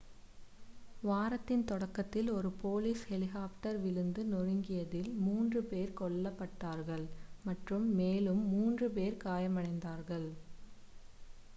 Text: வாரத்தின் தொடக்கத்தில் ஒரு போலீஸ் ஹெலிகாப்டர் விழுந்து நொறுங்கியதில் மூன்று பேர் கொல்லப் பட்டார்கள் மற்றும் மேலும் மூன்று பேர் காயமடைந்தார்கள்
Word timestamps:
வாரத்தின் 1.01 1.65
தொடக்கத்தில் 1.65 2.29
ஒரு 2.31 2.49
போலீஸ் 2.61 3.03
ஹெலிகாப்டர் 3.07 3.77
விழுந்து 3.79 4.21
நொறுங்கியதில் 4.25 5.11
மூன்று 5.19 5.61
பேர் 5.65 5.93
கொல்லப் 5.93 6.39
பட்டார்கள் 6.39 7.05
மற்றும் 7.43 7.87
மேலும் 7.95 8.43
மூன்று 8.47 8.89
பேர் 8.91 9.21
காயமடைந்தார்கள் 9.23 10.27